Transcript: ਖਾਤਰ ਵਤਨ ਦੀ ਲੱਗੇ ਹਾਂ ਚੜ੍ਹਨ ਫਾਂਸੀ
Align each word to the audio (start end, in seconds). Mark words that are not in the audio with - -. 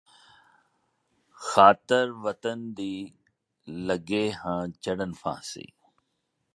ਖਾਤਰ 1.41 2.11
ਵਤਨ 2.11 2.73
ਦੀ 2.73 3.11
ਲੱਗੇ 3.67 4.31
ਹਾਂ 4.33 4.67
ਚੜ੍ਹਨ 4.81 5.13
ਫਾਂਸੀ 5.13 5.65